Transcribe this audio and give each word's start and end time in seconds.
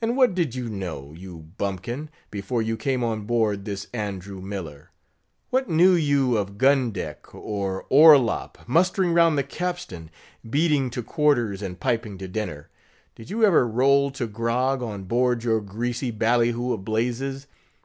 And 0.00 0.16
what 0.16 0.34
did 0.34 0.56
you 0.56 0.68
know, 0.68 1.14
you 1.16 1.38
bumpkin! 1.56 2.10
before 2.32 2.62
you 2.62 2.76
came 2.76 3.04
on 3.04 3.26
board 3.26 3.64
this 3.64 3.86
Andrew 3.94 4.40
Miller? 4.40 4.90
What 5.50 5.70
knew 5.70 5.92
you 5.94 6.36
of 6.36 6.58
gun 6.58 6.90
deck, 6.90 7.32
or 7.32 7.86
orlop, 7.88 8.58
mustering 8.66 9.14
round 9.14 9.38
the 9.38 9.44
capstan, 9.44 10.10
beating 10.50 10.90
to 10.90 11.02
quarters, 11.04 11.62
and 11.62 11.78
piping 11.78 12.18
to 12.18 12.26
dinner? 12.26 12.70
Did 13.14 13.30
you 13.30 13.44
ever 13.44 13.64
roll 13.64 14.10
to 14.10 14.26
grog 14.26 14.82
on 14.82 15.04
board 15.04 15.44
your 15.44 15.60
greasy 15.60 16.10
ballyhoo 16.10 16.72
of 16.74 16.84
blazes? 16.84 17.46